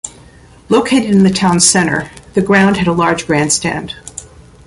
Located 0.67 1.11
in 1.11 1.21
the 1.23 1.29
town 1.29 1.59
centre, 1.59 2.09
the 2.33 2.41
ground 2.41 2.77
had 2.77 2.87
a 2.87 2.91
large 2.91 3.27
grandstand. 3.27 3.95